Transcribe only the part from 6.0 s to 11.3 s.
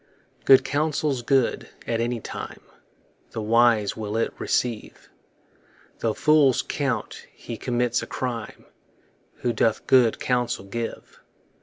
fools count he commits a crime Who doth good counsel give.